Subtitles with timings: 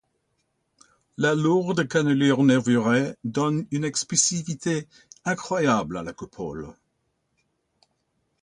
[1.17, 4.87] La lourde cannelure nervurée donne une expressivité
[5.25, 6.73] incroyable à la coupole.